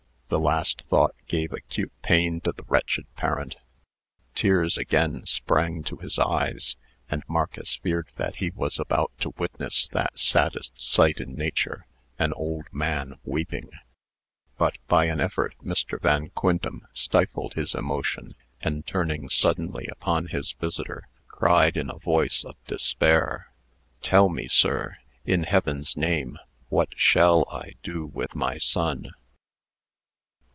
[0.33, 3.57] The last thought gave acute pain to the wretched parent.
[4.33, 6.77] Tears again sprang to his eyes,
[7.09, 11.85] and Marcus feared that he was about to witness that saddest sight in nature
[12.17, 13.71] an old man weeping.
[14.57, 15.99] But, by an effort, Mr.
[15.99, 22.45] Van Quintem stifled his emotion, and, turning suddenly upon his visitor, cried, in a voice
[22.45, 23.51] of despair:
[24.01, 24.95] "Tell me, sir,
[25.25, 26.37] in Heaven's name,
[26.69, 29.09] what shall I do with my son?"